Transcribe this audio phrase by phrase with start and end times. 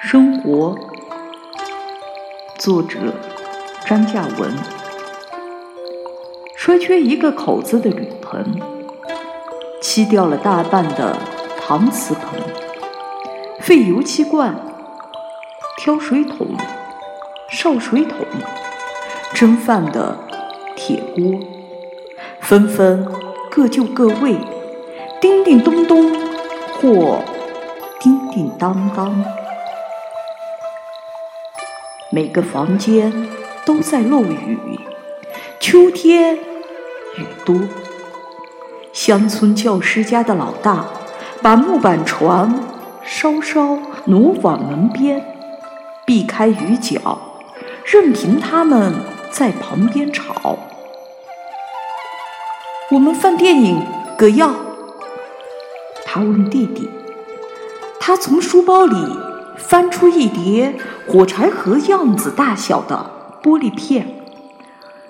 [0.00, 0.74] 生活，
[2.56, 2.98] 作者
[3.84, 4.50] 张嘉文。
[6.56, 8.58] 摔缺一个口子的铝盆，
[9.82, 11.14] 漆掉了大半的
[11.60, 12.67] 搪瓷盆，
[13.60, 14.54] 废油漆罐、
[15.76, 16.56] 挑水桶、
[17.50, 18.18] 烧水桶、
[19.34, 20.16] 蒸饭的
[20.74, 21.38] 铁锅，
[22.40, 23.06] 纷纷
[23.50, 24.36] 各就各位，
[25.20, 26.14] 叮叮咚咚
[26.80, 27.20] 或
[28.00, 29.22] 叮叮当当。
[32.10, 33.28] 每个房间
[33.66, 34.80] 都在漏雨，
[35.60, 37.56] 秋天雨多。
[38.92, 40.86] 乡村教师家的老大
[41.42, 42.77] 把木板床
[43.10, 45.24] 稍稍挪往门边，
[46.04, 47.18] 避开雨脚，
[47.86, 48.92] 任凭他们
[49.30, 50.58] 在旁边吵。
[52.90, 53.82] 我们放电影，
[54.16, 54.54] 葛耀。
[56.04, 56.88] 他问弟弟，
[57.98, 58.96] 他从书包里。
[59.56, 60.72] 翻出一叠
[61.06, 63.10] 火柴盒样子大小的
[63.42, 64.06] 玻璃片，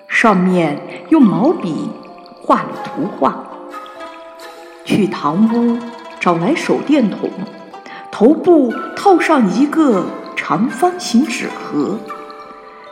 [0.07, 1.91] 上面用毛笔
[2.41, 3.37] 画了图画。
[4.83, 5.77] 去堂屋
[6.19, 7.29] 找来手电筒，
[8.19, 11.97] 头部套上一个长方形纸盒，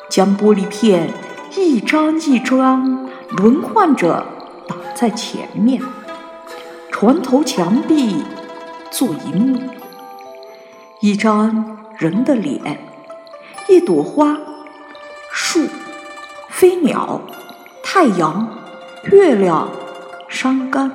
[0.10, 1.14] 将玻璃片
[1.54, 4.26] 一张一张轮换着
[4.70, 5.82] 挡在前面，
[6.90, 8.24] 床头墙壁
[8.90, 9.60] 做一幕。
[11.02, 12.80] 一张人的脸，
[13.68, 14.38] 一朵花，
[15.34, 15.68] 树，
[16.48, 17.20] 飞鸟，
[17.84, 18.48] 太阳，
[19.12, 19.68] 月亮，
[20.30, 20.90] 山岗。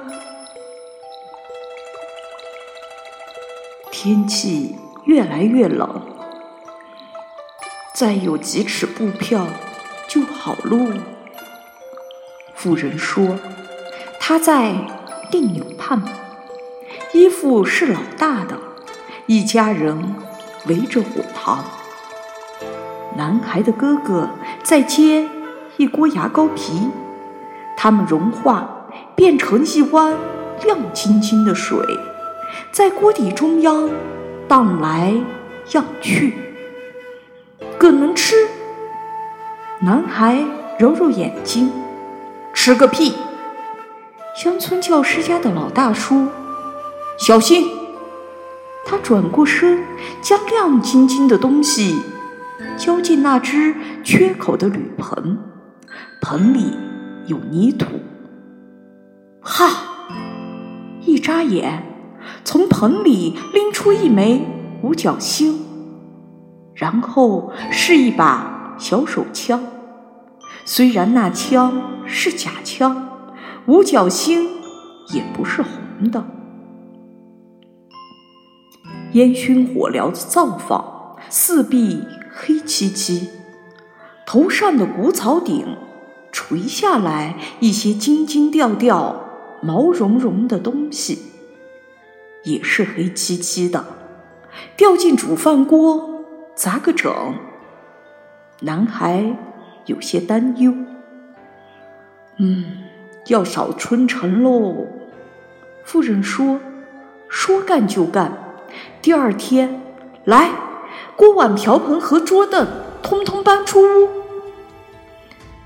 [4.05, 6.03] 天气越来越冷，
[7.95, 9.47] 再有几尺布票
[10.09, 10.89] 就好喽。
[12.53, 13.39] 妇人说
[14.19, 14.75] ：“他在
[15.31, 16.03] 定纽畔，
[17.13, 18.59] 衣服是老大的。”
[19.27, 20.17] 一家人
[20.67, 21.65] 围着火塘，
[23.17, 24.31] 男孩的哥哥
[24.65, 25.31] 在煎
[25.77, 26.89] 一锅牙膏皮，
[27.77, 28.69] 它们融化
[29.15, 30.13] 变成一湾
[30.65, 31.79] 亮晶晶的水，
[32.71, 33.89] 在锅底中央
[34.49, 35.15] 荡来
[35.73, 36.35] 漾去。
[37.79, 38.37] 更能吃？
[39.81, 40.45] 男孩
[40.79, 41.73] 揉揉眼睛，
[42.55, 43.15] 吃个屁！
[44.37, 46.29] 乡村教师家的老大叔
[47.19, 47.69] ：“小心！”
[48.87, 49.83] 他转过身，
[50.21, 52.01] 将亮晶晶的东西
[52.77, 53.75] 浇进那只
[54.05, 55.39] 缺口的铝盆，
[56.21, 56.73] 盆里
[57.27, 57.87] 有泥土。
[59.41, 59.69] 哈！
[61.05, 61.83] 一眨眼，
[62.45, 64.45] 从盆里拎出一枚
[64.83, 65.61] 五角星，
[66.75, 69.63] 然后是一把小手枪。
[70.65, 73.09] 虽然那枪是假枪，
[73.67, 74.49] 五角星
[75.13, 76.25] 也不是红的。
[79.13, 83.29] 烟熏火燎的灶房，四壁黑漆漆，
[84.27, 85.77] 头上的谷草顶
[86.31, 89.25] 垂下来一些金金吊吊、
[89.61, 91.32] 毛茸茸的东西，
[92.45, 93.85] 也是黑漆漆的，
[94.77, 97.13] 掉进煮饭锅砸个整。
[98.61, 99.37] 男孩
[99.87, 100.73] 有些担忧
[102.39, 102.85] ：“嗯，
[103.27, 104.87] 要扫春城喽。”
[105.85, 106.61] 妇人说
[107.29, 108.33] ：“说干就干。”
[109.03, 109.81] 第二天，
[110.25, 110.51] 来，
[111.17, 112.67] 锅碗瓢盆和桌凳
[113.03, 114.09] 通通搬出屋。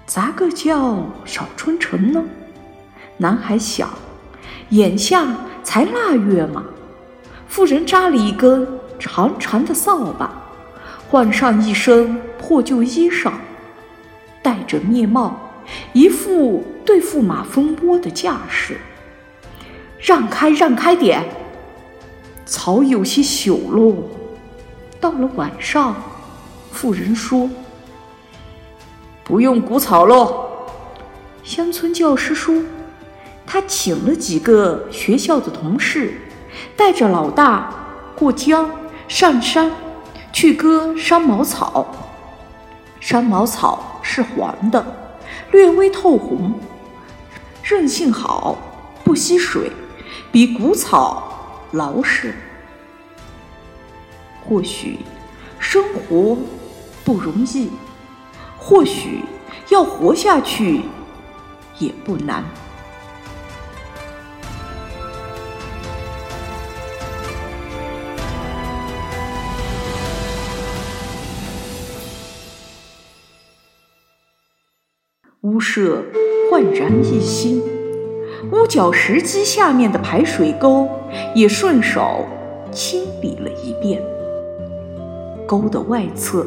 [0.06, 2.24] 咋个叫少春城呢？
[3.18, 3.90] 男孩想，
[4.70, 5.26] 眼下
[5.66, 6.62] 才腊月嘛。
[7.48, 8.68] 妇人扎了一根
[9.00, 10.30] 长长的扫把，
[11.08, 13.32] 换上一身破旧衣裳，
[14.42, 15.36] 戴着面帽，
[15.92, 18.78] 一副对付马蜂窝的架势。
[19.98, 21.24] 让开，让开点！
[22.44, 23.96] 草有些朽喽。
[25.00, 25.96] 到了晚上，
[26.70, 27.50] 妇人说
[29.24, 30.46] ：“不用谷草喽。”
[31.42, 32.62] 乡村教师说
[33.46, 36.20] ：“他请了几个学校的同事，
[36.76, 37.72] 带着老大
[38.16, 38.68] 过江
[39.06, 39.70] 上山
[40.32, 41.86] 去割山毛草。
[43.00, 44.84] 山毛草是黄的，
[45.52, 46.54] 略微透红，
[47.62, 48.58] 韧性好，
[49.04, 49.70] 不吸水，
[50.32, 51.22] 比谷草。”
[51.72, 52.32] 牢实，
[54.40, 55.00] 或许
[55.58, 56.38] 生活
[57.04, 57.70] 不容易，
[58.56, 59.24] 或许
[59.68, 60.82] 要活下去
[61.78, 62.44] 也不难。
[75.46, 76.02] 屋舍
[76.50, 77.62] 焕然一新，
[78.50, 80.88] 屋角石基下面的排水沟
[81.36, 82.26] 也顺手
[82.72, 84.02] 清理了一遍。
[85.46, 86.44] 沟的外侧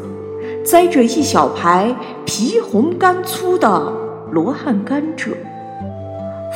[0.66, 3.94] 栽着一小排皮红干粗的
[4.32, 5.30] 罗汉甘蔗。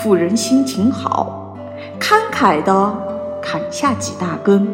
[0.04, 1.58] 妇人心情好，
[1.98, 2.98] 慷慨地
[3.42, 4.68] 砍下几大根，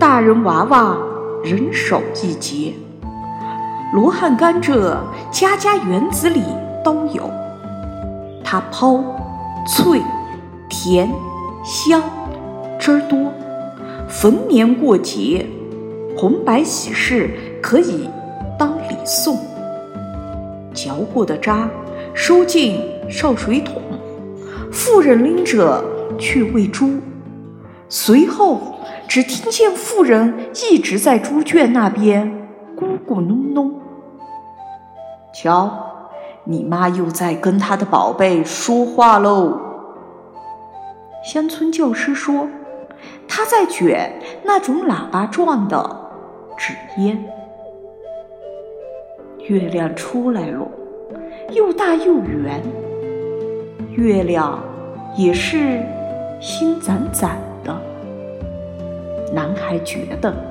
[0.00, 0.98] 大人娃娃
[1.44, 2.74] 人手一截。
[3.94, 4.96] 罗汉甘蔗
[5.30, 6.42] 家家园子里
[6.84, 7.30] 都有，
[8.44, 9.02] 它抛、
[9.66, 10.00] 脆、
[10.68, 11.10] 甜、
[11.64, 12.02] 香，
[12.78, 13.18] 汁儿多。
[14.08, 15.44] 逢年过节，
[16.16, 17.30] 红白喜事
[17.62, 18.08] 可以
[18.58, 19.38] 当礼送。
[20.72, 21.68] 嚼过的渣
[22.14, 23.82] 收进烧水桶，
[24.72, 25.84] 妇人拎着
[26.18, 26.90] 去喂猪。
[27.90, 28.60] 随后，
[29.06, 30.34] 只听见妇人
[30.70, 32.32] 一直在猪圈那边。
[32.76, 33.72] 咕咕哝哝，
[35.34, 35.87] 瞧，
[36.50, 39.60] 你妈又在跟她的宝贝说话喽。
[41.22, 42.48] 乡村教师说，
[43.28, 44.10] 她在卷
[44.42, 46.10] 那种喇叭状的
[46.56, 46.72] 纸
[47.02, 47.22] 烟。
[49.46, 50.66] 月亮出来了，
[51.50, 52.62] 又大又圆。
[53.90, 54.58] 月亮
[55.18, 55.82] 也是
[56.40, 57.78] 心攒攒的。
[59.34, 60.47] 男孩觉得。